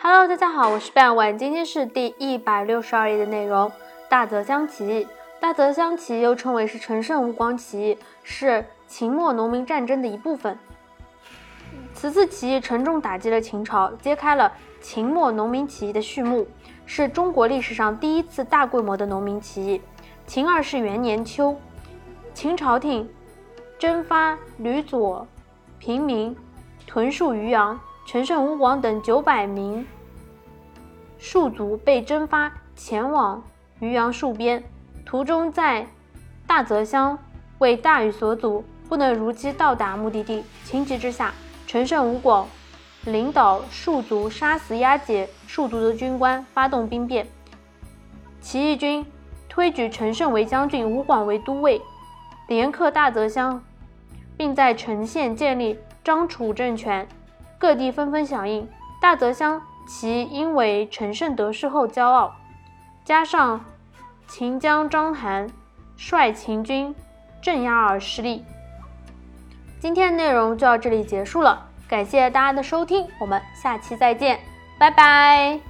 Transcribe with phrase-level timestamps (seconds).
[0.00, 3.70] Hello，大家好，我是半晚，今天是第一百六十二页的内容。
[4.08, 5.08] 大泽乡起义，
[5.40, 10.56] 大泽乡起义又称为是陈胜吴广起义，是秦末农民战争的一部分。
[11.94, 16.46] 此次起义沉重打击了秦朝，揭开了秦末农民起义的序幕，
[16.86, 19.82] 是中国历史上第一次大规模的农民起义。
[20.28, 21.56] 秦二世元年秋，
[22.32, 23.10] 秦朝廷
[23.80, 25.26] 征发吕左
[25.80, 26.36] 平民
[26.86, 27.80] 屯戍渔阳。
[28.10, 29.86] 陈胜吴广等九百名
[31.20, 33.44] 戍卒被征发前往
[33.80, 34.64] 渔阳戍边，
[35.04, 35.86] 途中在
[36.46, 37.18] 大泽乡
[37.58, 40.42] 为大雨所阻，不能如期到达目的地。
[40.64, 41.34] 情急之下，
[41.66, 42.48] 陈胜吴广
[43.04, 47.26] 领导戍卒杀死押解戍卒的军官，发动兵变。
[48.40, 49.04] 起义军
[49.50, 51.78] 推举陈胜为将军，吴广为都尉，
[52.46, 53.62] 连克大泽乡，
[54.34, 57.06] 并在陈县建立张楚政权。
[57.58, 58.68] 各地纷纷响应，
[59.00, 62.36] 大泽乡其因为陈胜得势后骄傲，
[63.04, 63.64] 加上
[64.28, 65.48] 秦将章邯
[65.96, 66.94] 率秦军
[67.42, 68.44] 镇压而失利。
[69.80, 74.38] 今天的内容就到这里结束了，感谢大家的收听，我们下期再见，
[74.78, 75.67] 拜拜。